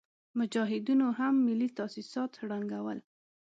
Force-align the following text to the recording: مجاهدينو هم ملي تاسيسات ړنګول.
مجاهدينو 0.39 1.07
هم 1.19 1.33
ملي 1.45 1.67
تاسيسات 1.77 2.31
ړنګول. 2.47 2.99